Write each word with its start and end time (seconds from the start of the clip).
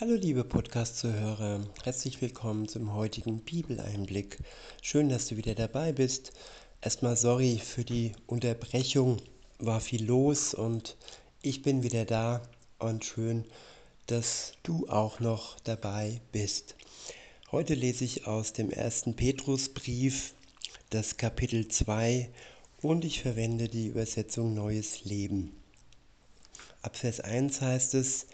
Hallo 0.00 0.16
liebe 0.16 0.42
Podcast-Zuhörer, 0.42 1.60
herzlich 1.84 2.20
willkommen 2.20 2.66
zum 2.66 2.94
heutigen 2.94 3.38
Bibeleinblick. 3.38 4.38
Schön, 4.82 5.08
dass 5.08 5.28
du 5.28 5.36
wieder 5.36 5.54
dabei 5.54 5.92
bist. 5.92 6.32
Erstmal 6.80 7.16
sorry 7.16 7.60
für 7.64 7.84
die 7.84 8.10
Unterbrechung, 8.26 9.18
war 9.60 9.80
viel 9.80 10.04
los 10.04 10.52
und 10.52 10.96
ich 11.42 11.62
bin 11.62 11.84
wieder 11.84 12.04
da 12.04 12.42
und 12.80 13.04
schön, 13.04 13.44
dass 14.06 14.54
du 14.64 14.88
auch 14.88 15.20
noch 15.20 15.60
dabei 15.60 16.20
bist. 16.32 16.74
Heute 17.52 17.74
lese 17.74 18.04
ich 18.04 18.26
aus 18.26 18.52
dem 18.52 18.70
ersten 18.70 19.14
Petrusbrief 19.14 20.34
das 20.90 21.18
Kapitel 21.18 21.68
2 21.68 22.30
und 22.82 23.04
ich 23.04 23.22
verwende 23.22 23.68
die 23.68 23.86
Übersetzung 23.86 24.54
Neues 24.54 25.04
Leben. 25.04 25.54
Ab 26.82 26.96
Vers 26.96 27.20
1 27.20 27.60
heißt 27.60 27.94
es, 27.94 28.26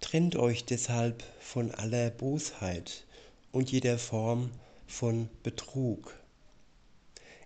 Trennt 0.00 0.36
euch 0.36 0.64
deshalb 0.64 1.24
von 1.40 1.70
aller 1.72 2.10
Bosheit 2.10 3.04
und 3.52 3.72
jeder 3.72 3.98
Form 3.98 4.50
von 4.86 5.28
Betrug. 5.42 6.14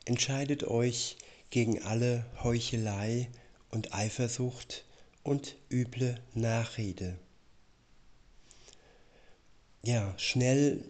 Entscheidet 0.05 0.65
euch 0.65 1.16
gegen 1.51 1.83
alle 1.83 2.27
Heuchelei 2.42 3.28
und 3.70 3.95
Eifersucht 3.95 4.84
und 5.23 5.56
üble 5.70 6.20
Nachrede. 6.34 7.19
Ja, 9.83 10.12
schnell 10.19 10.84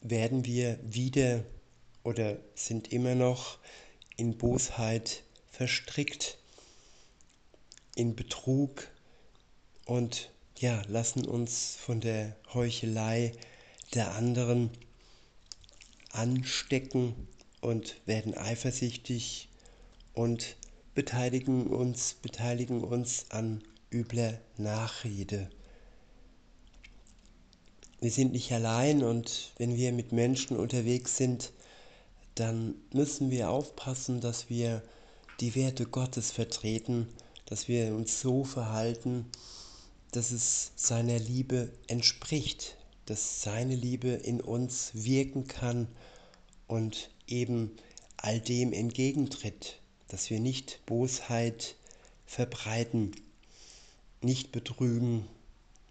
werden 0.00 0.44
wir 0.44 0.78
wieder 0.82 1.44
oder 2.04 2.38
sind 2.54 2.92
immer 2.92 3.14
noch 3.14 3.58
in 4.16 4.38
Bosheit 4.38 5.24
verstrickt, 5.50 6.38
in 7.96 8.14
Betrug 8.14 8.88
und 9.86 10.30
ja, 10.58 10.82
lassen 10.88 11.26
uns 11.26 11.76
von 11.76 12.00
der 12.00 12.36
Heuchelei 12.54 13.32
der 13.94 14.14
anderen 14.14 14.70
anstecken 16.10 17.14
und 17.60 17.96
werden 18.06 18.34
eifersüchtig 18.36 19.48
und 20.14 20.56
beteiligen 20.94 21.66
uns, 21.66 22.14
beteiligen 22.14 22.82
uns 22.82 23.26
an 23.30 23.62
übler 23.92 24.40
Nachrede. 24.56 25.50
Wir 28.00 28.10
sind 28.10 28.32
nicht 28.32 28.52
allein 28.52 29.02
und 29.02 29.52
wenn 29.58 29.76
wir 29.76 29.92
mit 29.92 30.12
Menschen 30.12 30.56
unterwegs 30.56 31.16
sind, 31.16 31.52
dann 32.34 32.74
müssen 32.92 33.30
wir 33.30 33.50
aufpassen, 33.50 34.20
dass 34.20 34.48
wir 34.50 34.82
die 35.40 35.54
Werte 35.54 35.86
Gottes 35.86 36.30
vertreten, 36.30 37.08
dass 37.46 37.68
wir 37.68 37.94
uns 37.94 38.20
so 38.20 38.44
verhalten, 38.44 39.26
dass 40.16 40.30
es 40.30 40.72
seiner 40.76 41.18
Liebe 41.18 41.70
entspricht, 41.88 42.78
dass 43.04 43.42
seine 43.42 43.76
Liebe 43.76 44.08
in 44.08 44.40
uns 44.40 44.92
wirken 44.94 45.46
kann 45.46 45.88
und 46.66 47.10
eben 47.26 47.76
all 48.16 48.40
dem 48.40 48.72
entgegentritt, 48.72 49.78
dass 50.08 50.30
wir 50.30 50.40
nicht 50.40 50.80
Bosheit 50.86 51.76
verbreiten, 52.24 53.14
nicht 54.22 54.52
betrügen, 54.52 55.28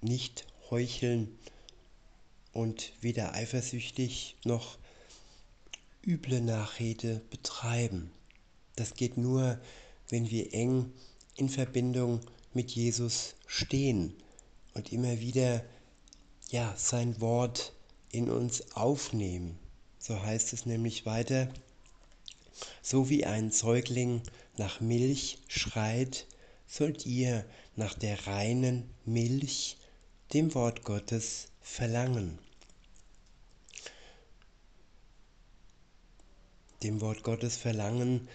nicht 0.02 0.48
heucheln 0.72 1.38
und 2.52 2.94
weder 3.02 3.36
eifersüchtig 3.36 4.38
noch 4.44 4.80
üble 6.04 6.42
Nachrede 6.42 7.22
betreiben. 7.30 8.10
Das 8.76 8.96
geht 8.96 9.18
nur, 9.18 9.60
wenn 10.10 10.32
wir 10.32 10.52
eng 10.52 10.92
in 11.36 11.48
Verbindung 11.48 12.22
mit 12.56 12.72
Jesus 12.72 13.36
stehen 13.46 14.16
und 14.74 14.92
immer 14.92 15.20
wieder 15.20 15.64
ja 16.50 16.74
sein 16.78 17.20
Wort 17.22 17.74
in 18.12 18.30
uns 18.30 18.76
aufnehmen. 18.76 19.60
So 20.00 20.22
heißt 20.22 20.54
es 20.54 20.66
nämlich 20.66 21.06
weiter, 21.06 21.50
so 22.82 23.10
wie 23.10 23.26
ein 23.26 23.52
Säugling 23.52 24.22
nach 24.58 24.80
Milch 24.80 25.40
schreit, 25.48 26.28
sollt 26.68 27.06
ihr 27.06 27.46
nach 27.76 27.94
der 27.94 28.26
reinen 28.28 28.90
Milch, 29.06 29.78
dem 30.34 30.54
Wort 30.54 30.84
Gottes, 30.84 31.48
verlangen. 31.62 32.40
Dem 36.84 37.02
Wort 37.02 37.24
Gottes 37.24 37.58
verlangen, 37.58 38.28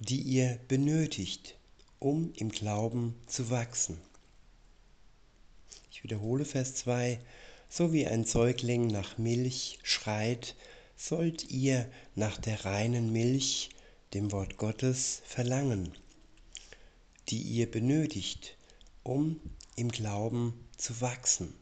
die 0.00 0.20
ihr 0.20 0.58
benötigt, 0.68 1.56
um 2.04 2.34
im 2.36 2.50
Glauben 2.50 3.14
zu 3.26 3.48
wachsen. 3.48 3.98
Ich 5.90 6.04
wiederhole 6.04 6.44
Vers 6.44 6.74
2, 6.74 7.18
so 7.70 7.94
wie 7.94 8.06
ein 8.06 8.26
Säugling 8.26 8.88
nach 8.88 9.16
Milch 9.16 9.78
schreit, 9.82 10.54
sollt 10.98 11.50
ihr 11.50 11.90
nach 12.14 12.36
der 12.36 12.66
reinen 12.66 13.10
Milch, 13.10 13.70
dem 14.12 14.32
Wort 14.32 14.58
Gottes, 14.58 15.22
verlangen, 15.24 15.94
die 17.30 17.40
ihr 17.40 17.70
benötigt, 17.70 18.58
um 19.02 19.40
im 19.74 19.88
Glauben 19.88 20.52
zu 20.76 21.00
wachsen 21.00 21.54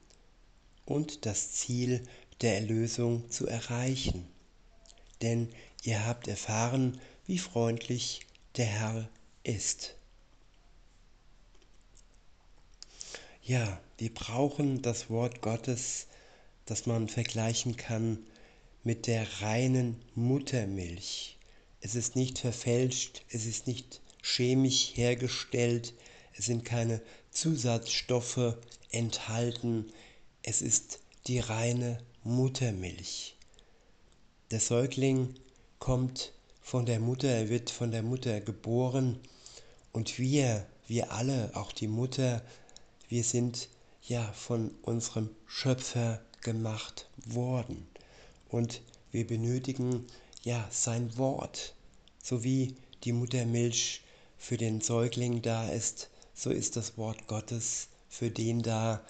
und 0.84 1.24
das 1.24 1.52
Ziel 1.52 2.02
der 2.40 2.56
Erlösung 2.56 3.30
zu 3.30 3.46
erreichen. 3.46 4.26
Denn 5.22 5.50
ihr 5.84 6.04
habt 6.04 6.26
erfahren, 6.26 7.00
wie 7.28 7.38
freundlich 7.38 8.26
der 8.56 8.66
Herr 8.66 9.08
ist. 9.44 9.94
Ja, 13.44 13.80
wir 13.98 14.14
brauchen 14.14 14.82
das 14.82 15.10
Wort 15.10 15.42
Gottes, 15.42 16.06
das 16.64 16.86
man 16.86 17.08
vergleichen 17.08 17.76
kann 17.76 18.18
mit 18.84 19.08
der 19.08 19.26
reinen 19.40 20.00
Muttermilch. 20.14 21.38
Es 21.80 21.96
ist 21.96 22.14
nicht 22.14 22.38
verfälscht, 22.38 23.24
es 23.30 23.44
ist 23.44 23.66
nicht 23.66 24.00
chemisch 24.22 24.92
hergestellt, 24.94 25.92
es 26.38 26.46
sind 26.46 26.64
keine 26.64 27.02
Zusatzstoffe 27.32 28.54
enthalten, 28.92 29.92
es 30.44 30.62
ist 30.62 31.00
die 31.26 31.40
reine 31.40 31.98
Muttermilch. 32.22 33.34
Der 34.52 34.60
Säugling 34.60 35.34
kommt 35.80 36.32
von 36.60 36.86
der 36.86 37.00
Mutter, 37.00 37.28
er 37.28 37.48
wird 37.48 37.70
von 37.70 37.90
der 37.90 38.04
Mutter 38.04 38.40
geboren 38.40 39.18
und 39.92 40.20
wir, 40.20 40.64
wir 40.86 41.10
alle, 41.10 41.50
auch 41.54 41.72
die 41.72 41.88
Mutter, 41.88 42.40
wir 43.12 43.24
sind 43.24 43.68
ja 44.00 44.32
von 44.32 44.70
unserem 44.80 45.28
Schöpfer 45.46 46.24
gemacht 46.40 47.10
worden. 47.26 47.86
Und 48.48 48.80
wir 49.10 49.26
benötigen 49.26 50.06
ja 50.44 50.66
sein 50.70 51.18
Wort, 51.18 51.74
so 52.22 52.42
wie 52.42 52.74
die 53.04 53.12
Muttermilch 53.12 54.00
für 54.38 54.56
den 54.56 54.80
Säugling 54.80 55.42
da 55.42 55.68
ist, 55.68 56.08
so 56.32 56.48
ist 56.48 56.76
das 56.76 56.96
Wort 56.96 57.26
Gottes 57.26 57.88
für 58.08 58.30
den 58.30 58.62
da, 58.62 59.04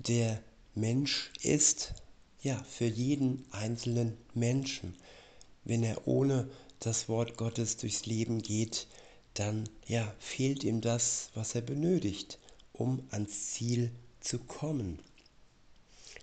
der 0.00 0.42
Mensch 0.74 1.32
ist, 1.40 1.94
ja, 2.42 2.62
für 2.68 2.84
jeden 2.84 3.46
einzelnen 3.52 4.18
Menschen. 4.34 4.94
Wenn 5.64 5.82
er 5.82 6.06
ohne 6.06 6.50
das 6.80 7.08
Wort 7.08 7.38
Gottes 7.38 7.78
durchs 7.78 8.04
Leben 8.04 8.42
geht, 8.42 8.86
dann 9.32 9.66
ja, 9.86 10.14
fehlt 10.18 10.62
ihm 10.62 10.82
das, 10.82 11.30
was 11.32 11.54
er 11.54 11.62
benötigt 11.62 12.38
um 12.78 13.06
ans 13.10 13.52
Ziel 13.52 13.90
zu 14.20 14.38
kommen, 14.38 14.98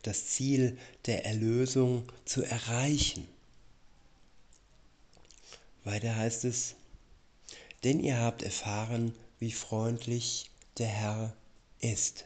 das 0.04 0.28
Ziel 0.28 0.78
der 1.06 1.26
Erlösung 1.26 2.12
zu 2.26 2.44
erreichen. 2.44 3.28
Weiter 5.84 6.16
heißt 6.16 6.46
es, 6.46 6.76
denn 7.84 8.00
ihr 8.00 8.18
habt 8.18 8.44
erfahren, 8.44 9.14
wie 9.40 9.52
freundlich 9.52 10.50
der 10.78 10.88
Herr 10.88 11.34
ist. 11.80 12.26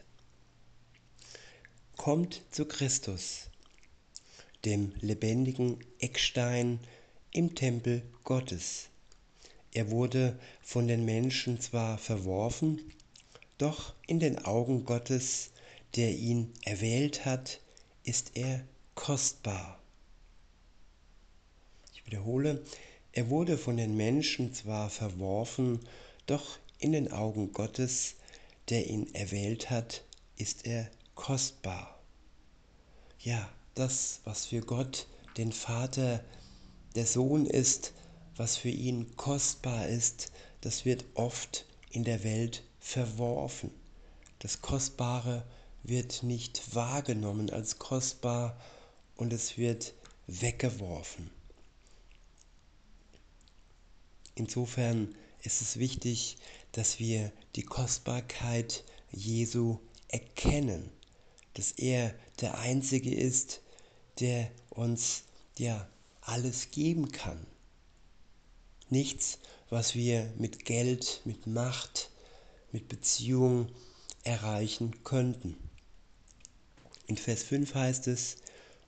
Kommt 1.96 2.42
zu 2.52 2.66
Christus, 2.66 3.50
dem 4.66 4.94
lebendigen 5.02 5.80
Eckstein 6.00 6.80
im 7.32 7.56
Tempel 7.56 8.03
Gottes. 8.23 8.90
Er 9.72 9.90
wurde 9.90 10.40
von 10.62 10.88
den 10.88 11.06
Menschen 11.06 11.59
zwar 11.59 11.97
verworfen, 11.97 12.80
doch 13.58 13.94
in 14.06 14.20
den 14.20 14.44
Augen 14.46 14.86
Gottes, 14.86 15.52
der 15.96 16.16
ihn 16.16 16.54
erwählt 16.66 17.26
hat, 17.26 17.59
ist 18.04 18.32
er 18.36 18.64
kostbar. 18.96 19.80
Ich 21.94 22.06
wiederhole, 22.06 22.64
er 23.12 23.30
wurde 23.30 23.58
von 23.58 23.78
den 23.78 23.98
Menschen 23.98 24.54
zwar 24.54 24.90
verworfen, 24.90 25.80
doch 26.26 26.59
in 26.80 26.92
den 26.92 27.12
Augen 27.12 27.52
Gottes, 27.52 28.16
der 28.70 28.88
ihn 28.88 29.14
erwählt 29.16 29.70
hat, 29.70 30.04
ist 30.36 30.66
er 30.66 30.90
kostbar. 31.16 32.00
Ja, 33.20 33.50
das, 33.74 34.22
was 34.24 34.46
für 34.46 34.62
Gott, 34.62 35.08
den 35.38 35.52
Vater, 35.52 36.24
der 36.96 37.06
Sohn 37.06 37.46
ist, 37.46 37.94
was 38.36 38.58
für 38.58 38.70
ihn 38.70 39.16
kostbar 39.16 39.88
ist, 39.88 40.32
das 40.62 40.86
wird 40.86 41.06
oft 41.16 41.66
in 41.90 42.04
der 42.04 42.24
Welt 42.24 42.64
verworfen. 42.87 43.69
Das 44.39 44.61
Kostbare 44.61 45.43
wird 45.84 46.23
nicht 46.23 46.73
wahrgenommen 46.73 47.49
als 47.49 47.79
kostbar 47.79 48.57
und 49.17 49.34
es 49.34 49.57
wird 49.57 49.93
weggeworfen. 50.28 51.29
Insofern 54.35 55.16
ist 55.43 55.61
es 55.61 55.78
wichtig, 55.79 56.37
dass 56.72 56.97
wir 56.97 57.34
die 57.57 57.63
Kostbarkeit 57.63 58.85
Jesu 59.11 59.79
erkennen, 60.07 60.89
dass 61.55 61.72
er 61.73 62.16
der 62.39 62.57
Einzige 62.59 63.13
ist, 63.13 63.61
der 64.22 64.49
uns 64.69 65.23
ja 65.57 65.89
alles 66.22 66.72
geben 66.72 67.11
kann. 67.11 67.45
Nichts, 68.89 69.39
was 69.69 69.93
wir 69.93 70.31
mit 70.37 70.63
Geld, 70.63 71.22
mit 71.25 71.47
Macht, 71.47 72.11
mit 72.72 72.87
Beziehung 72.87 73.69
erreichen 74.23 75.03
könnten. 75.03 75.55
In 77.08 77.17
Vers 77.17 77.43
5 77.43 77.73
heißt 77.73 78.08
es, 78.08 78.37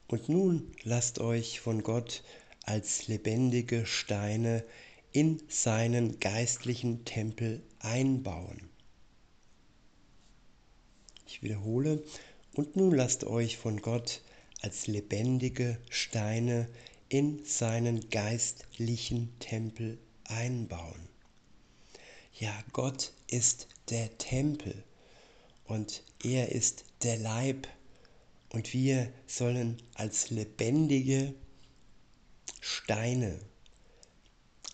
und 0.07 0.27
nun 0.27 0.71
lasst 0.83 1.19
euch 1.19 1.59
von 1.59 1.83
Gott 1.83 2.23
als 2.63 3.07
lebendige 3.07 3.85
Steine 3.85 4.65
in 5.11 5.41
seinen 5.47 6.19
geistlichen 6.19 7.05
Tempel 7.05 7.63
einbauen. 7.79 8.69
Ich 11.27 11.41
wiederhole, 11.41 12.03
und 12.55 12.75
nun 12.75 12.93
lasst 12.93 13.23
euch 13.23 13.57
von 13.57 13.81
Gott 13.81 14.21
als 14.61 14.87
lebendige 14.87 15.79
Steine 15.89 16.67
in 17.07 17.43
seinen 17.45 18.09
geistlichen 18.09 19.37
Tempel 19.39 19.97
einbauen. 20.25 21.08
Ja, 22.39 22.57
Gott 22.71 23.11
ist 23.27 23.67
der 23.89 24.17
Tempel 24.17 24.85
und 25.65 26.03
er 26.23 26.53
ist 26.53 26.85
der 27.03 27.17
Leib 27.17 27.67
und 28.53 28.71
wir 28.71 29.11
sollen 29.27 29.83
als 29.95 30.29
lebendige 30.29 31.33
Steine 32.61 33.37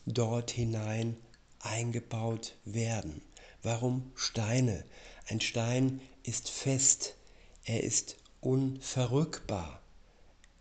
dort 0.06 0.52
hinein 0.52 1.18
eingebaut 1.58 2.56
werden. 2.66 3.24
Warum 3.64 4.12
Steine? 4.14 4.86
Ein 5.26 5.42
Stein 5.42 6.02
ist 6.22 6.52
fest, 6.52 7.16
er 7.64 7.84
ist 7.84 8.18
unverrückbar. 8.42 9.82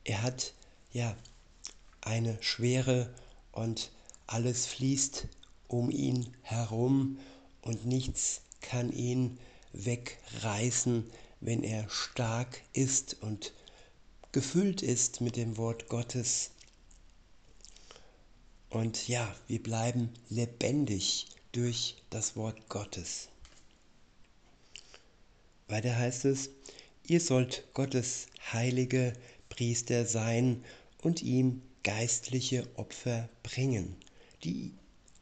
Er 0.04 0.22
hat 0.22 0.54
ja 0.90 1.14
eine 2.00 2.42
Schwere 2.42 3.14
und 3.52 3.92
alles 4.26 4.64
fließt 4.64 5.28
um 5.74 5.90
ihn 5.90 6.32
herum 6.42 7.18
und 7.60 7.84
nichts 7.84 8.42
kann 8.60 8.92
ihn 8.92 9.38
wegreißen, 9.72 11.10
wenn 11.40 11.64
er 11.64 11.90
stark 11.90 12.62
ist 12.72 13.20
und 13.22 13.52
gefüllt 14.30 14.82
ist 14.82 15.20
mit 15.20 15.34
dem 15.34 15.56
Wort 15.56 15.88
Gottes. 15.88 16.52
Und 18.70 19.08
ja, 19.08 19.34
wir 19.48 19.60
bleiben 19.60 20.10
lebendig 20.30 21.26
durch 21.50 21.96
das 22.08 22.36
Wort 22.36 22.68
Gottes. 22.68 23.28
Weiter 25.66 25.96
heißt 25.96 26.24
es, 26.26 26.50
ihr 27.04 27.20
sollt 27.20 27.64
Gottes 27.74 28.28
heilige 28.52 29.12
Priester 29.48 30.06
sein 30.06 30.62
und 31.02 31.22
ihm 31.22 31.62
geistliche 31.82 32.68
Opfer 32.76 33.28
bringen, 33.42 33.96
die, 34.44 34.72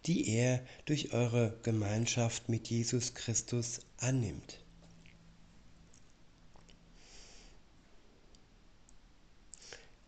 die 0.06 0.28
er 0.28 0.64
durch 0.84 1.12
eure 1.12 1.58
Gemeinschaft 1.62 2.48
mit 2.48 2.68
Jesus 2.68 3.14
Christus 3.14 3.80
annimmt. 3.98 4.58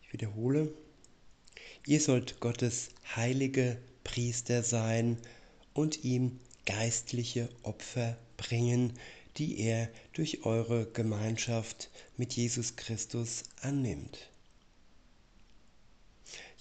Ich 0.03 0.13
wiederhole, 0.13 0.73
ihr 1.87 2.01
sollt 2.01 2.41
Gottes 2.41 2.91
heilige 3.15 3.79
Priester 4.05 4.63
sein 4.63 5.19
und 5.73 6.05
ihm 6.05 6.39
geistliche 6.67 7.49
Opfer 7.63 8.17
bringen, 8.37 8.93
die 9.37 9.59
er 9.59 9.91
durch 10.13 10.45
eure 10.45 10.87
Gemeinschaft 10.87 11.91
mit 12.17 12.35
Jesus 12.35 12.77
Christus 12.77 13.43
annimmt. 13.61 14.31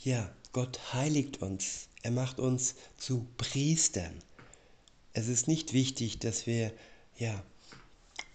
Ja, 0.03 0.33
Gott 0.51 0.93
heiligt 0.93 1.41
uns. 1.41 1.87
Er 2.03 2.11
macht 2.11 2.39
uns 2.39 2.75
zu 2.97 3.25
Priestern. 3.37 4.13
Es 5.13 5.29
ist 5.29 5.47
nicht 5.47 5.71
wichtig, 5.71 6.19
dass 6.19 6.45
wir 6.45 6.73
ja 7.17 7.41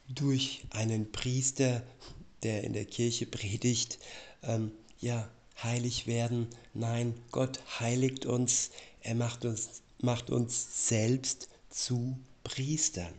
durch 0.09 0.65
einen 0.71 1.13
Priester, 1.13 1.83
der 2.43 2.65
in 2.65 2.73
der 2.73 2.87
Kirche 2.87 3.27
predigt, 3.27 3.99
ähm, 4.43 4.73
ja 5.01 5.29
heilig 5.63 6.07
werden. 6.07 6.49
Nein, 6.73 7.15
Gott 7.31 7.61
heiligt 7.79 8.25
uns. 8.25 8.71
Er 9.03 9.15
macht 9.15 9.45
uns, 9.45 9.83
macht 10.01 10.31
uns 10.31 10.89
selbst 10.89 11.51
zu 11.69 12.19
Priestern. 12.45 13.13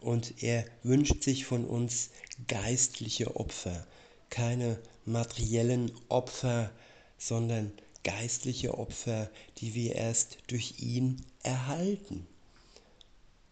Und 0.00 0.42
er 0.42 0.64
wünscht 0.82 1.22
sich 1.22 1.44
von 1.44 1.64
uns 1.64 2.10
geistliche 2.48 3.36
Opfer, 3.36 3.86
keine 4.30 4.80
materiellen 5.04 5.92
Opfer, 6.08 6.72
sondern 7.18 7.72
geistliche 8.04 8.78
Opfer, 8.78 9.30
die 9.58 9.74
wir 9.74 9.94
erst 9.96 10.38
durch 10.46 10.80
ihn 10.80 11.24
erhalten. 11.42 12.26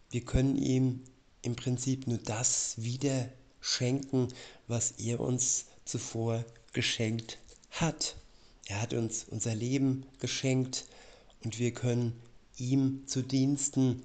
Wir 0.09 0.21
können 0.21 0.57
ihm 0.57 1.03
im 1.41 1.55
Prinzip 1.55 2.07
nur 2.07 2.17
das 2.17 2.75
wieder 2.77 3.29
schenken, 3.61 4.29
was 4.67 4.91
er 4.91 5.19
uns 5.19 5.65
zuvor 5.85 6.45
geschenkt 6.73 7.37
hat. 7.71 8.15
Er 8.67 8.81
hat 8.81 8.93
uns 8.93 9.25
unser 9.29 9.55
Leben 9.55 10.05
geschenkt 10.19 10.85
und 11.43 11.59
wir 11.59 11.73
können 11.73 12.19
ihm 12.57 13.03
zu 13.07 13.21
Diensten 13.21 14.03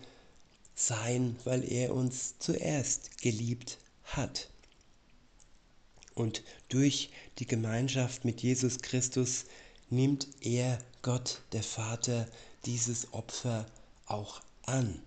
sein, 0.74 1.36
weil 1.44 1.70
er 1.70 1.94
uns 1.94 2.38
zuerst 2.38 3.18
geliebt 3.20 3.78
hat. 4.04 4.50
Und 6.14 6.42
durch 6.68 7.10
die 7.38 7.46
Gemeinschaft 7.46 8.24
mit 8.24 8.42
Jesus 8.42 8.78
Christus 8.78 9.46
nimmt 9.92 10.26
er, 10.40 10.78
Gott 11.02 11.42
der 11.52 11.62
Vater, 11.62 12.26
dieses 12.64 13.12
Opfer 13.12 13.66
auch 14.06 14.40
an. 14.64 15.00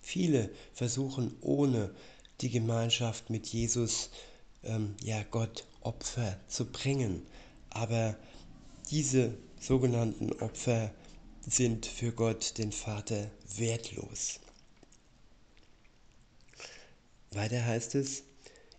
Viele 0.00 0.50
versuchen 0.72 1.36
ohne 1.40 1.94
die 2.40 2.50
Gemeinschaft 2.50 3.30
mit 3.30 3.46
Jesus, 3.46 4.10
ähm, 4.62 4.96
ja 5.02 5.22
Gott 5.30 5.64
Opfer 5.80 6.38
zu 6.48 6.64
bringen, 6.66 7.26
aber 7.70 8.16
diese 8.90 9.34
sogenannten 9.60 10.32
Opfer 10.32 10.90
sind 11.46 11.86
für 11.86 12.12
Gott 12.12 12.56
den 12.58 12.72
Vater 12.72 13.30
wertlos. 13.56 14.40
Weiter 17.32 17.64
heißt 17.64 17.96
es, 17.96 18.22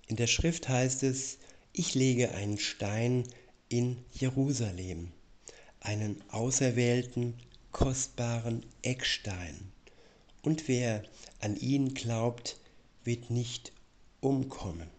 in 0.08 0.16
der 0.16 0.28
Schrift 0.28 0.70
heißt 0.70 1.04
es, 1.04 1.38
ich 1.74 1.94
lege 1.94 2.32
einen 2.32 2.58
Stein 2.58 3.26
in 3.70 3.98
Jerusalem, 4.14 5.12
einen 5.80 6.22
auserwählten, 6.30 7.36
kostbaren 7.72 8.66
Eckstein. 8.82 9.72
Und 10.42 10.68
wer 10.68 11.04
an 11.40 11.58
ihn 11.58 11.94
glaubt, 11.94 12.58
wird 13.04 13.30
nicht 13.30 13.72
umkommen. 14.22 14.90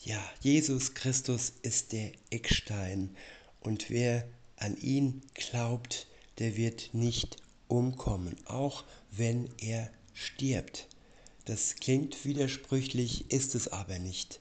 Ja, 0.00 0.22
Jesus 0.40 0.94
Christus 0.94 1.52
ist 1.62 1.92
der 1.92 2.12
Eckstein 2.30 3.14
und 3.60 3.90
wer 3.90 4.26
an 4.56 4.76
ihn 4.80 5.22
glaubt, 5.34 6.06
der 6.38 6.56
wird 6.56 6.90
nicht 6.92 7.36
umkommen, 7.68 8.36
auch 8.46 8.84
wenn 9.10 9.50
er 9.58 9.90
stirbt. 10.14 10.88
Das 11.44 11.76
klingt 11.76 12.24
widersprüchlich, 12.24 13.30
ist 13.30 13.54
es 13.54 13.68
aber 13.68 13.98
nicht. 13.98 14.40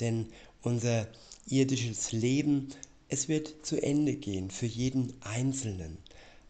Denn 0.00 0.30
unser 0.62 1.08
irdisches 1.50 2.12
Leben, 2.12 2.68
es 3.08 3.28
wird 3.28 3.66
zu 3.66 3.82
Ende 3.82 4.14
gehen 4.16 4.50
für 4.50 4.66
jeden 4.66 5.14
Einzelnen. 5.22 5.98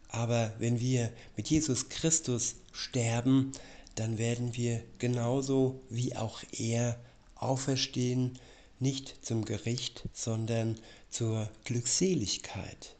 Aber 0.09 0.53
wenn 0.59 0.79
wir 0.79 1.11
mit 1.37 1.49
Jesus 1.49 1.89
Christus 1.89 2.55
sterben, 2.71 3.51
dann 3.95 4.17
werden 4.17 4.55
wir 4.55 4.83
genauso 4.97 5.81
wie 5.89 6.15
auch 6.15 6.41
er 6.51 6.99
auferstehen, 7.35 8.39
nicht 8.79 9.25
zum 9.25 9.45
Gericht, 9.45 10.07
sondern 10.13 10.79
zur 11.09 11.49
Glückseligkeit. 11.65 12.95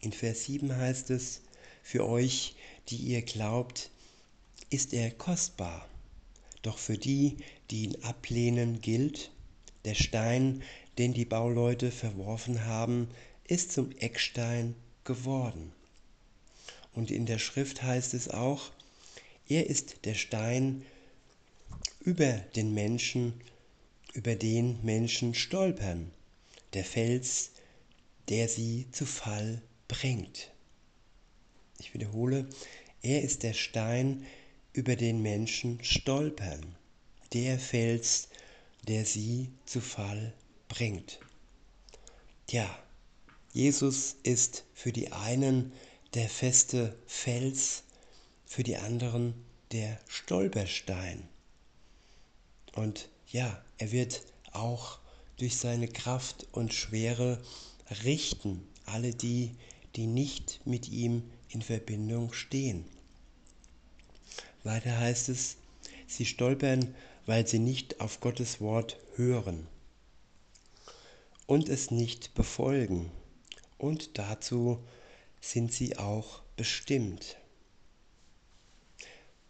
In 0.00 0.12
Vers 0.12 0.44
7 0.44 0.74
heißt 0.76 1.10
es, 1.10 1.40
für 1.82 2.06
euch, 2.06 2.54
die 2.88 2.96
ihr 2.96 3.22
glaubt, 3.22 3.90
ist 4.70 4.92
er 4.92 5.10
kostbar. 5.10 5.88
Doch 6.62 6.78
für 6.78 6.98
die, 6.98 7.38
die 7.70 7.84
ihn 7.84 8.04
ablehnen, 8.04 8.80
gilt, 8.80 9.30
der 9.84 9.94
Stein, 9.94 10.62
den 10.98 11.14
die 11.14 11.24
Bauleute 11.24 11.90
verworfen 11.90 12.64
haben, 12.66 13.08
ist 13.44 13.72
zum 13.72 13.92
Eckstein 13.98 14.74
geworden. 15.04 15.72
Und 16.92 17.10
in 17.10 17.26
der 17.26 17.38
Schrift 17.38 17.82
heißt 17.82 18.14
es 18.14 18.28
auch, 18.28 18.70
er 19.48 19.66
ist 19.66 20.04
der 20.04 20.14
Stein, 20.14 20.84
über 22.00 22.32
den 22.56 22.74
Menschen, 22.74 23.34
über 24.12 24.34
den 24.34 24.78
Menschen 24.84 25.34
stolpern, 25.34 26.10
der 26.74 26.84
Fels, 26.84 27.50
der 28.28 28.48
sie 28.48 28.86
zu 28.92 29.06
Fall 29.06 29.62
bringt. 29.88 30.50
Ich 31.78 31.94
wiederhole, 31.94 32.48
er 33.02 33.22
ist 33.22 33.42
der 33.42 33.54
Stein, 33.54 34.26
über 34.72 34.96
den 34.96 35.22
Menschen 35.22 35.82
stolpern, 35.82 36.76
der 37.32 37.58
Fels, 37.58 38.28
der 38.86 39.04
sie 39.04 39.50
zu 39.66 39.80
Fall 39.80 40.32
bringt. 40.68 41.20
Ja, 42.50 42.68
Jesus 43.52 44.16
ist 44.22 44.64
für 44.74 44.92
die 44.92 45.12
einen 45.12 45.72
der 46.14 46.28
feste 46.28 46.96
Fels, 47.06 47.82
für 48.46 48.62
die 48.62 48.76
anderen 48.76 49.34
der 49.72 49.98
Stolperstein. 50.08 51.28
Und 52.74 53.08
ja, 53.30 53.62
er 53.78 53.92
wird 53.92 54.22
auch 54.52 54.98
durch 55.36 55.56
seine 55.56 55.88
Kraft 55.88 56.46
und 56.52 56.72
Schwere 56.72 57.42
richten 58.04 58.66
alle 58.86 59.14
die, 59.14 59.54
die 59.96 60.06
nicht 60.06 60.60
mit 60.64 60.88
ihm 60.88 61.22
in 61.50 61.62
Verbindung 61.62 62.32
stehen. 62.32 62.84
Weiter 64.64 64.98
heißt 64.98 65.28
es, 65.28 65.56
sie 66.06 66.26
stolpern, 66.26 66.94
weil 67.28 67.46
sie 67.46 67.58
nicht 67.58 68.00
auf 68.00 68.20
Gottes 68.20 68.58
Wort 68.58 68.96
hören 69.14 69.66
und 71.46 71.68
es 71.68 71.90
nicht 71.90 72.32
befolgen. 72.32 73.12
Und 73.76 74.16
dazu 74.16 74.78
sind 75.38 75.70
sie 75.70 75.98
auch 75.98 76.40
bestimmt. 76.56 77.36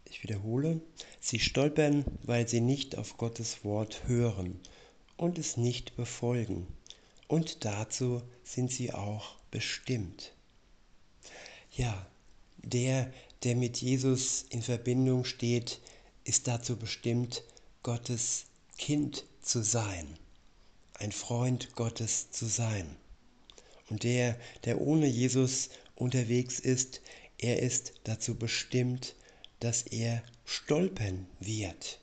Ich 0.06 0.24
wiederhole, 0.24 0.80
sie 1.20 1.38
stolpern, 1.38 2.04
weil 2.24 2.48
sie 2.48 2.60
nicht 2.60 2.98
auf 2.98 3.16
Gottes 3.16 3.62
Wort 3.62 4.08
hören 4.08 4.58
und 5.16 5.38
es 5.38 5.56
nicht 5.56 5.94
befolgen. 5.94 6.66
Und 7.28 7.64
dazu 7.64 8.22
sind 8.42 8.72
sie 8.72 8.92
auch 8.92 9.36
bestimmt. 9.52 10.32
Ja, 11.76 12.04
der, 12.56 13.12
der 13.44 13.54
mit 13.54 13.76
Jesus 13.76 14.46
in 14.50 14.62
Verbindung 14.62 15.24
steht, 15.24 15.80
ist 16.24 16.48
dazu 16.48 16.76
bestimmt, 16.76 17.44
Gottes 17.82 18.46
Kind 18.76 19.24
zu 19.40 19.62
sein, 19.62 20.18
ein 20.94 21.12
Freund 21.12 21.74
Gottes 21.76 22.30
zu 22.30 22.46
sein. 22.46 22.96
Und 23.88 24.02
der, 24.02 24.38
der 24.64 24.80
ohne 24.80 25.06
Jesus 25.06 25.70
unterwegs 25.94 26.58
ist, 26.58 27.00
er 27.38 27.62
ist 27.62 27.94
dazu 28.04 28.34
bestimmt, 28.34 29.14
dass 29.60 29.82
er 29.82 30.22
stolpern 30.44 31.26
wird. 31.40 32.00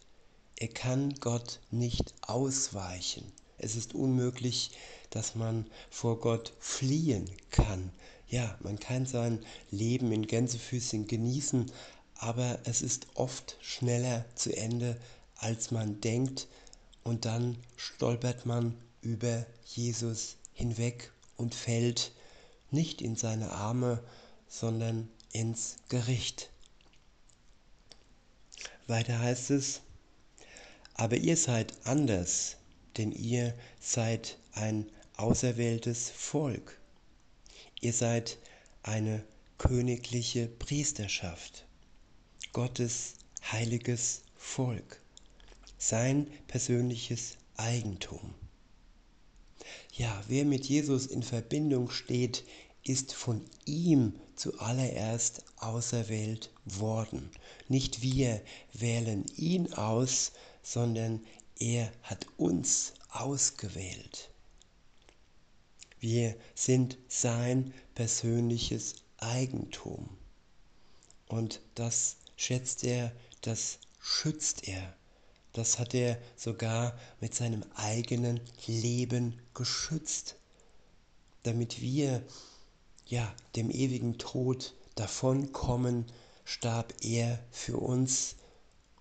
Er 0.58 0.70
kann 0.70 1.13
Gott 1.20 1.60
nicht 1.72 2.13
ausweichen. 2.22 3.32
Es 3.58 3.75
ist 3.75 3.94
unmöglich, 3.94 4.72
dass 5.10 5.36
man 5.36 5.65
vor 5.89 6.20
Gott 6.20 6.53
fliehen 6.60 7.29
kann. 7.51 7.91
Ja, 8.29 8.58
man 8.62 8.79
kann 8.79 9.05
sein 9.05 9.46
Leben 9.72 10.12
in 10.12 10.25
Gänsefüßchen 10.25 11.08
genießen, 11.08 11.72
aber 12.15 12.60
es 12.63 12.82
ist 12.82 13.08
oft 13.13 13.58
schneller 13.62 14.25
zu 14.36 14.55
Ende, 14.55 14.98
als 15.38 15.72
man 15.72 16.01
denkt 16.01 16.48
und 17.04 17.25
dann 17.25 17.58
stolpert 17.75 18.46
man 18.46 18.75
über 19.01 19.46
Jesus 19.65 20.38
hinweg 20.54 21.12
und 21.38 21.54
fällt 21.54 22.12
nicht 22.72 23.01
in 23.01 23.15
seine 23.15 23.51
Arme, 23.51 24.04
sondern 24.48 25.10
ins 25.32 25.77
Gericht. 25.89 26.50
Weiter 28.88 29.20
heißt 29.20 29.51
es, 29.51 29.82
aber 30.94 31.18
ihr 31.18 31.38
seid 31.38 31.74
anders, 31.86 32.58
denn 32.98 33.12
ihr 33.12 33.54
seid 33.80 34.38
ein 34.54 34.89
auserwähltes 35.18 36.10
Volk. 36.10 36.80
Ihr 37.82 37.94
seid 37.94 38.38
eine 38.84 39.24
königliche 39.58 40.48
Priesterschaft, 40.48 41.65
Gottes 42.54 43.15
heiliges 43.51 44.22
Volk, 44.36 45.01
sein 45.88 46.27
persönliches 46.48 47.38
Eigentum. 47.58 48.34
Ja, 49.94 50.24
wer 50.27 50.44
mit 50.46 50.65
Jesus 50.65 51.06
in 51.06 51.24
Verbindung 51.24 51.89
steht, 51.89 52.44
ist 52.84 53.13
von 53.13 53.42
ihm 53.65 54.13
zuallererst 54.36 55.44
auserwählt 55.58 56.51
worden. 56.65 57.30
Nicht 57.68 58.01
wir 58.01 58.42
wählen 58.74 59.25
ihn 59.36 59.74
aus, 59.74 60.34
sondern 60.62 61.22
er 61.58 61.92
hat 62.04 62.27
uns 62.38 62.94
ausgewählt. 63.10 64.30
Wir 66.00 66.36
sind 66.54 66.98
sein 67.08 67.74
persönliches 67.96 68.96
Eigentum. 69.18 70.10
Und 71.27 71.62
das 71.75 72.18
schätzt 72.36 72.84
er, 72.84 73.12
das 73.42 73.80
schützt 74.00 74.68
er. 74.68 74.96
Das 75.55 75.79
hat 75.79 75.93
er 75.93 76.21
sogar 76.35 77.00
mit 77.21 77.33
seinem 77.33 77.63
eigenen 77.75 78.41
Leben 78.67 79.39
geschützt, 79.53 80.35
damit 81.43 81.79
wir 81.79 82.21
ja 83.05 83.33
dem 83.55 83.71
ewigen 83.71 84.17
Tod 84.17 84.74
davonkommen, 84.95 86.07
starb 86.43 86.93
er 87.01 87.39
für 87.51 87.77
uns 87.77 88.35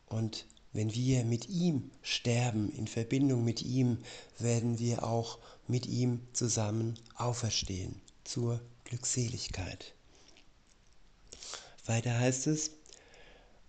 und 0.06 0.46
wenn 0.72 0.94
wir 0.94 1.24
mit 1.24 1.48
ihm 1.48 1.90
sterben, 2.02 2.70
in 2.70 2.86
Verbindung 2.86 3.42
mit 3.42 3.62
ihm, 3.62 3.98
werden 4.38 4.78
wir 4.78 5.02
auch 5.02 5.40
mit 5.66 5.86
ihm 5.86 6.20
zusammen 6.34 6.96
auferstehen 7.16 8.00
zur 8.22 8.60
Glückseligkeit. 8.84 9.92
Weiter 11.84 12.16
heißt 12.16 12.46
es, 12.46 12.70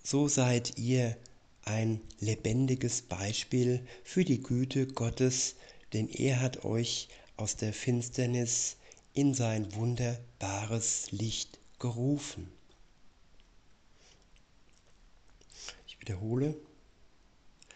so 0.04 0.28
seid 0.28 0.78
ihr 0.78 1.18
ein 1.66 2.00
lebendiges 2.20 3.02
Beispiel 3.02 3.86
für 4.04 4.24
die 4.24 4.42
Güte 4.42 4.88
Gottes, 4.88 5.56
denn 5.94 6.08
er 6.10 6.40
hat 6.40 6.64
euch 6.64 7.10
aus 7.38 7.56
der 7.56 7.74
Finsternis 7.74 8.78
in 9.14 9.34
sein 9.34 9.74
wunderbares 9.76 11.12
Licht 11.12 11.60
gerufen. 11.80 12.52
Ich 15.88 16.00
wiederhole, 16.00 16.56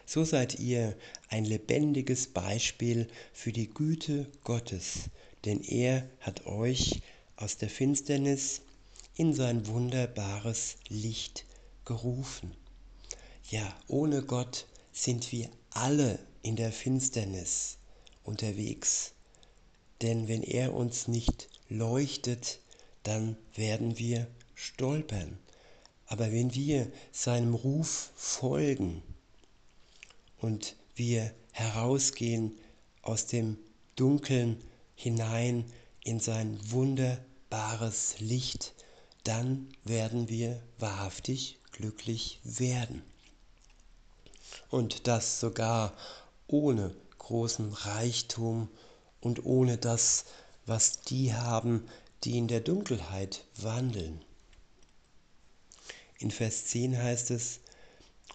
so 0.06 0.24
seid 0.24 0.58
ihr 0.60 0.96
ein 1.28 1.44
lebendiges 1.44 2.28
Beispiel 2.28 3.08
für 3.32 3.52
die 3.52 3.68
Güte 3.68 4.30
Gottes, 4.44 5.10
denn 5.44 5.62
er 5.62 6.08
hat 6.20 6.46
euch 6.46 7.00
aus 7.36 7.56
der 7.56 7.70
Finsternis 7.70 8.62
in 9.16 9.34
sein 9.34 9.66
wunderbares 9.66 10.76
Licht 10.88 11.44
gerufen. 11.84 12.59
Ja, 13.50 13.76
ohne 13.88 14.22
Gott 14.22 14.66
sind 14.92 15.32
wir 15.32 15.50
alle 15.70 16.18
in 16.42 16.56
der 16.56 16.72
Finsternis 16.72 17.78
unterwegs. 18.24 19.12
Denn 20.02 20.28
wenn 20.28 20.42
er 20.42 20.72
uns 20.72 21.08
nicht 21.08 21.48
leuchtet, 21.68 22.60
dann 23.02 23.36
werden 23.54 23.98
wir 23.98 24.26
stolpern. 24.54 25.38
Aber 26.06 26.32
wenn 26.32 26.54
wir 26.54 26.90
seinem 27.12 27.54
Ruf 27.54 28.12
folgen, 28.14 29.02
und 30.40 30.76
wir 30.94 31.32
herausgehen 31.52 32.58
aus 33.02 33.26
dem 33.26 33.58
Dunkeln 33.96 34.62
hinein 34.94 35.64
in 36.04 36.20
sein 36.20 36.58
wunderbares 36.70 38.20
Licht, 38.20 38.74
dann 39.24 39.68
werden 39.84 40.28
wir 40.28 40.62
wahrhaftig 40.78 41.58
glücklich 41.72 42.40
werden. 42.42 43.02
Und 44.70 45.06
das 45.06 45.40
sogar 45.40 45.94
ohne 46.46 46.94
großen 47.18 47.72
Reichtum 47.72 48.68
und 49.20 49.44
ohne 49.44 49.78
das, 49.78 50.24
was 50.66 51.02
die 51.02 51.34
haben, 51.34 51.88
die 52.24 52.38
in 52.38 52.48
der 52.48 52.60
Dunkelheit 52.60 53.44
wandeln. 53.56 54.24
In 56.18 56.30
Vers 56.30 56.66
10 56.66 56.98
heißt 56.98 57.30
es, 57.30 57.60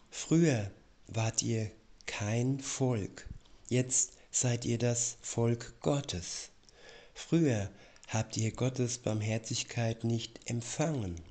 früher 0.10 0.72
wart 1.08 1.44
ihr 1.44 1.72
kein 2.06 2.60
Volk. 2.60 3.28
Jetzt 3.68 4.14
seid 4.32 4.66
ihr 4.66 4.78
das 4.78 5.18
Volk 5.22 5.80
Gottes. 5.82 6.50
Früher 7.14 7.70
habt 8.08 8.38
ihr 8.38 8.52
Gottes 8.52 8.98
Barmherzigkeit 8.98 10.04
nicht 10.04 10.50
empfangen. 10.50 11.22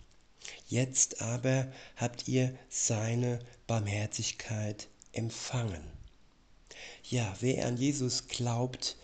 Jetzt 0.67 1.23
aber 1.23 1.73
habt 1.97 2.29
ihr 2.29 2.57
seine 2.69 3.39
Barmherzigkeit 3.67 4.89
empfangen. 5.17 5.83
Ja, 7.05 7.37
wer 7.41 7.67
an 7.67 7.77
Jesus 7.77 8.29
glaubt, 8.29 8.97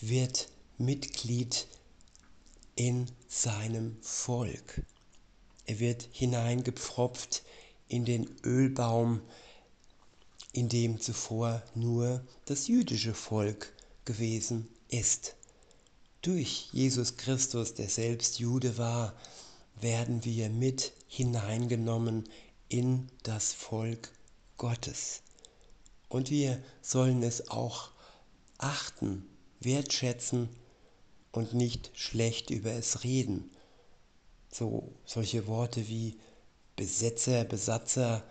wird 0.00 0.48
Mitglied 0.78 1.66
in 2.74 3.06
seinem 3.28 3.96
Volk. 4.02 4.82
Er 5.64 5.80
wird 5.80 6.08
hineingepfropft 6.12 7.42
in 7.88 8.04
den 8.04 8.28
Ölbaum 8.44 9.22
in 10.52 10.68
dem 10.68 11.00
zuvor 11.00 11.62
nur 11.74 12.24
das 12.46 12.66
jüdische 12.66 13.14
Volk 13.14 13.72
gewesen 14.04 14.68
ist. 14.88 15.36
Durch 16.22 16.70
Jesus 16.72 17.16
Christus, 17.16 17.74
der 17.74 17.88
selbst 17.88 18.38
Jude 18.38 18.78
war, 18.78 19.14
werden 19.80 20.24
wir 20.24 20.48
mit 20.48 20.92
hineingenommen 21.08 22.24
in 22.68 23.08
das 23.22 23.52
Volk 23.52 24.10
Gottes. 24.56 25.22
Und 26.08 26.30
wir 26.30 26.62
sollen 26.82 27.22
es 27.22 27.48
auch 27.50 27.90
achten, 28.58 29.26
wertschätzen 29.60 30.48
und 31.32 31.54
nicht 31.54 31.90
schlecht 31.94 32.50
über 32.50 32.72
es 32.72 33.04
reden. 33.04 33.50
So 34.50 34.92
solche 35.04 35.46
Worte 35.46 35.88
wie 35.88 36.16
Besetzer, 36.76 37.44
Besatzer 37.44 38.22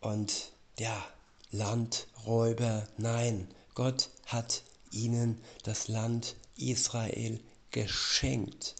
und 0.00 0.52
ja, 0.78 1.04
Landräuber. 1.50 2.86
Nein, 2.96 3.48
Gott 3.74 4.10
hat 4.26 4.62
ihnen 4.90 5.40
das 5.64 5.88
Land 5.88 6.36
Israel 6.56 7.40
geschenkt. 7.70 8.76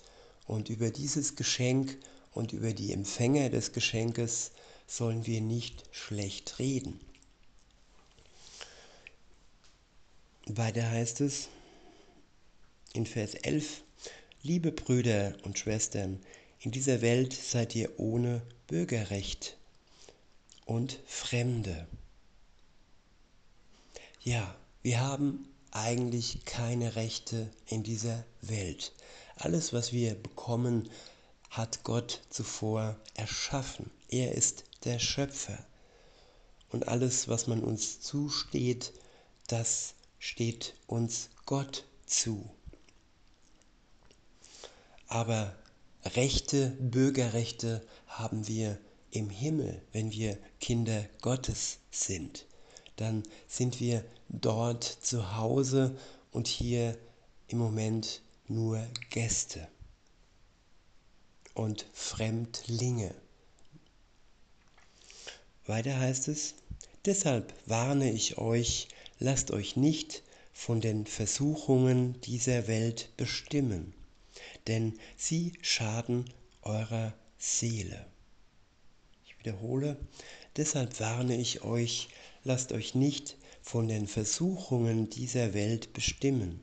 Und 0.47 0.69
über 0.69 0.91
dieses 0.91 1.37
Geschenk 1.37 1.99
und 2.33 2.53
über 2.53 2.73
die 2.73 2.93
Empfänger 2.93 3.51
des 3.51 3.73
Geschenkes 3.73 4.53
sollen 4.87 5.27
wir 5.27 5.41
nicht 5.41 5.85
schlecht 5.91 6.59
reden. 6.59 7.01
Weiter 10.47 10.91
heißt 10.91 11.21
es 11.21 11.49
in 12.95 13.07
Vers 13.07 13.35
11, 13.35 13.83
liebe 14.43 14.73
Brüder 14.73 15.37
und 15.45 15.57
Schwestern, 15.59 16.21
in 16.59 16.73
dieser 16.73 17.01
Welt 17.01 17.33
seid 17.33 17.77
ihr 17.77 17.99
ohne 18.01 18.43
Bürgerrecht 18.67 19.57
und 20.67 20.99
Fremde. 21.07 21.87
Ja, 24.21 24.55
wir 24.83 25.01
haben 25.01 25.49
eigentlich 25.71 26.45
keine 26.45 26.97
Rechte 26.97 27.49
in 27.67 27.85
dieser 27.85 28.25
Welt. 28.41 28.93
Alles, 29.37 29.73
was 29.73 29.93
wir 29.93 30.15
bekommen, 30.17 30.91
hat 31.51 31.85
Gott 31.85 32.21
zuvor 32.31 32.97
erschaffen. 33.15 33.91
Er 34.09 34.33
ist 34.33 34.65
der 34.85 34.99
Schöpfer. 34.99 35.59
Und 36.71 36.89
alles, 36.89 37.29
was 37.29 37.47
man 37.47 37.63
uns 37.63 38.01
zusteht, 38.01 38.93
das 39.47 39.95
steht 40.23 40.75
uns 40.87 41.31
Gott 41.47 41.85
zu. 42.07 42.49
Aber 45.09 45.53
Rechte, 46.05 46.71
Bürgerrechte 46.79 47.85
haben 48.07 48.47
wir 48.47 48.79
im 49.11 49.31
Himmel, 49.31 49.83
wenn 49.91 50.13
wir 50.13 50.39
Kinder 50.61 51.05
Gottes 51.23 51.79
sind. 51.91 52.47
Dann 52.95 53.25
sind 53.49 53.81
wir 53.81 54.05
dort 54.29 54.85
zu 54.85 55.37
Hause 55.37 55.99
und 56.31 56.47
hier 56.47 56.97
im 57.49 57.59
Moment 57.59 58.23
nur 58.47 58.81
Gäste 59.11 59.67
und 61.55 61.85
Fremdlinge. 61.93 63.13
Weiter 65.67 65.99
heißt 65.99 66.29
es, 66.29 66.55
deshalb 67.07 67.53
warne 67.67 68.13
ich 68.13 68.39
euch, 68.39 68.87
lasst 69.23 69.53
euch 69.53 69.77
nicht 69.77 70.23
von 70.53 70.81
den 70.81 71.07
Versuchungen 71.07 72.21
dieser 72.23 72.67
Welt 72.67 73.11
bestimmen, 73.17 73.95
denn 74.67 74.99
sie 75.17 75.53
schaden 75.63 76.25
eurer 76.63 77.15
Seele. 77.39 78.05
Ich 79.25 79.39
wiederhole, 79.39 79.97
deshalb 80.57 80.99
warne 80.99 81.37
ich 81.37 81.63
euch, 81.63 82.09
lasst 82.43 82.73
euch 82.73 82.95
nicht 82.97 83.37
von 83.63 83.87
den 83.87 84.09
Versuchungen 84.09 85.09
dieser 85.09 85.55
Welt 85.55 85.93
bestimmen, 85.93 86.61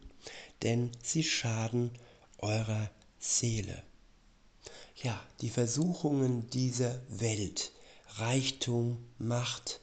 denn 0.61 0.91
sie 1.01 1.23
schaden 1.23 1.91
eurer 2.39 2.91
Seele. 3.19 3.81
Ja, 5.01 5.17
die 5.39 5.49
Versuchungen 5.49 6.49
dieser 6.49 6.99
Welt, 7.07 7.71
Reichtum, 8.17 8.97
Macht, 9.17 9.79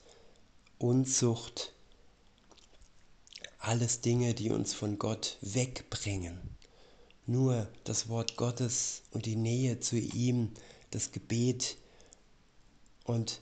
Unzucht, 0.79 1.73
alles 3.67 4.01
Dinge, 4.01 4.33
die 4.33 4.51
uns 4.51 4.75
von 4.75 4.97
Gott 4.97 5.39
wegbringen. 5.41 6.39
Nur 7.27 7.69
das 7.83 8.09
Wort 8.09 8.37
Gottes 8.37 9.03
und 9.11 9.27
die 9.27 9.35
Nähe 9.35 9.81
zu 9.81 9.99
ihm, 9.99 10.53
das 10.93 11.11
Gebet 11.11 11.77
und 13.03 13.41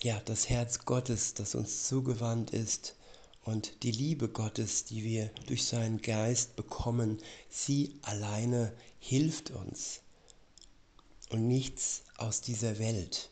ja, 0.00 0.18
das 0.24 0.48
Herz 0.48 0.86
Gottes, 0.86 1.34
das 1.34 1.54
uns 1.54 1.86
zugewandt 1.88 2.52
ist 2.52 2.96
und 3.44 3.82
die 3.82 3.90
Liebe 3.90 4.28
Gottes, 4.28 4.84
die 4.84 5.04
wir 5.04 5.30
durch 5.46 5.66
seinen 5.66 6.00
Geist 6.00 6.56
bekommen, 6.56 7.18
sie 7.50 7.96
alleine 8.00 8.72
hilft 8.98 9.50
uns 9.50 10.00
und 11.28 11.46
nichts 11.46 12.02
aus 12.16 12.40
dieser 12.40 12.78
Welt. 12.78 13.30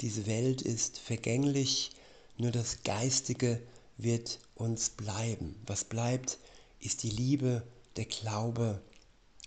Diese 0.00 0.26
Welt 0.26 0.60
ist 0.60 0.98
vergänglich, 0.98 1.92
nur 2.36 2.50
das 2.50 2.82
Geistige 2.82 3.62
wird 3.98 4.38
uns 4.54 4.90
bleiben. 4.90 5.54
Was 5.66 5.84
bleibt, 5.84 6.38
ist 6.80 7.02
die 7.02 7.10
Liebe, 7.10 7.62
der 7.96 8.06
Glaube 8.06 8.80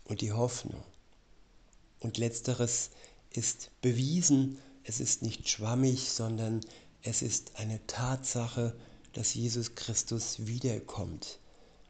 und 0.04 0.22
die 0.22 0.34
Hoffnung. 0.34 0.84
Und 2.00 2.18
letzteres 2.18 2.92
ist 3.32 3.72
bewiesen, 3.82 4.58
es 4.84 5.00
ist 5.00 5.22
nicht 5.22 5.48
schwammig, 5.50 6.12
sondern 6.12 6.62
es 7.02 7.22
ist 7.22 7.56
eine 7.56 7.86
Tatsache, 7.88 8.76
dass 9.14 9.34
Jesus 9.34 9.76
Christus 9.76 10.46
wiederkommt. 10.46 11.40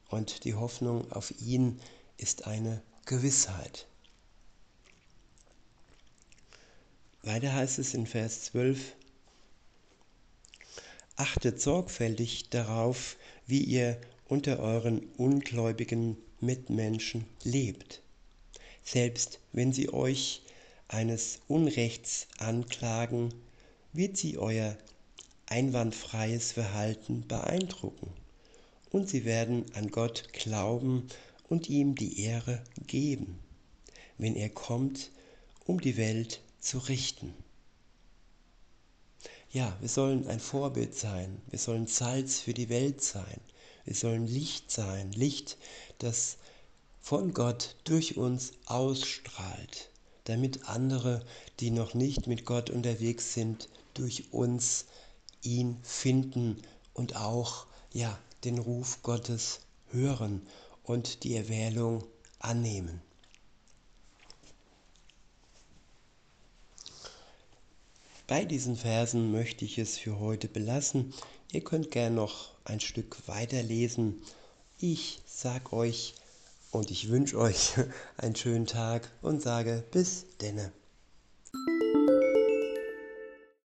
Und 0.10 0.43
die 0.43 0.56
Hoffnung 0.56 1.12
auf 1.12 1.32
ihn 1.41 1.80
ist 2.17 2.45
eine 2.47 2.82
Gewissheit. 3.06 3.88
Weiter 7.24 7.54
heißt 7.54 7.80
es 7.80 7.93
in 7.93 8.08
Vers 8.08 8.45
12, 8.45 8.95
Achtet 11.22 11.62
sorgfältig 11.62 12.50
darauf, 12.50 13.16
wie 13.46 13.64
ihr 13.64 14.02
unter 14.28 14.58
euren 14.58 15.04
ungläubigen 15.18 16.18
Mitmenschen 16.40 17.26
lebt, 17.44 18.02
selbst 18.84 19.40
wenn 19.54 19.72
sie 19.72 19.94
euch 19.94 20.42
eines 20.88 21.42
Unrechts 21.48 22.26
anklagen, 22.40 23.36
wird 23.94 24.18
sie 24.18 24.40
euer 24.40 24.76
einwandfreies 25.46 26.54
Verhalten 26.54 27.28
beeindrucken 27.28 28.12
und 28.90 29.08
sie 29.08 29.24
werden 29.24 29.66
an 29.76 29.92
Gott 29.92 30.34
glauben 30.34 31.08
und 31.50 31.70
ihm 31.70 31.94
die 31.94 32.20
Ehre 32.24 32.64
geben, 32.88 33.38
wenn 34.18 34.36
er 34.36 34.50
kommt, 34.50 35.12
um 35.68 35.80
die 35.80 35.98
Welt 35.98 36.42
zu 36.60 36.80
richten. 36.80 37.36
Ja, 39.54 39.76
wir 39.82 39.90
sollen 39.90 40.28
ein 40.28 40.40
Vorbild 40.40 40.96
sein. 40.96 41.42
Wir 41.50 41.60
sollen 41.60 41.86
Salz 41.86 42.40
für 42.40 42.54
die 42.54 42.70
Welt 42.70 43.04
sein. 43.04 43.42
Wir 43.84 43.96
sollen 43.96 44.26
Licht 44.26 44.72
sein. 44.72 45.12
Licht, 45.12 45.58
das 45.98 46.38
von 47.02 47.34
Gott 47.34 47.76
durch 47.84 48.16
uns 48.16 48.54
ausstrahlt, 48.66 49.90
damit 50.24 50.70
andere, 50.70 51.26
die 51.60 51.70
noch 51.70 51.94
nicht 51.94 52.28
mit 52.28 52.46
Gott 52.46 52.70
unterwegs 52.70 53.34
sind, 53.34 53.68
durch 53.94 54.32
uns 54.32 54.86
ihn 55.42 55.80
finden 55.84 56.62
und 56.94 57.18
auch 57.18 57.66
ja, 57.92 58.18
den 58.46 58.58
Ruf 58.58 59.04
Gottes 59.04 59.60
hören 59.90 60.48
und 60.84 61.24
die 61.24 61.36
Erwählung 61.36 62.06
annehmen. 62.40 63.02
Bei 68.32 68.46
diesen 68.46 68.78
Versen 68.78 69.30
möchte 69.34 69.65
ich 69.65 69.78
es 69.78 69.98
für 69.98 70.17
heute 70.17 70.48
belassen. 70.48 71.13
Ihr 71.52 71.65
könnt 71.65 71.91
gerne 71.91 72.15
noch 72.15 72.52
ein 72.63 72.80
Stück 72.80 73.17
weiterlesen. 73.28 74.22
Ich 74.78 75.20
sag 75.26 75.74
euch 75.74 76.15
und 76.72 76.91
ich 76.91 77.10
wünsche 77.10 77.38
euch 77.38 77.74
einen 78.15 78.38
schönen 78.38 78.67
Tag 78.67 79.12
und 79.22 79.41
sage 79.41 79.84
bis 79.91 80.28
denne. 80.39 80.72